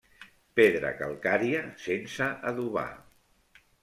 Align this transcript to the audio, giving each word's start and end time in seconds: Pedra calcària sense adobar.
Pedra 0.59 0.89
calcària 1.01 1.59
sense 1.83 2.31
adobar. 2.53 2.87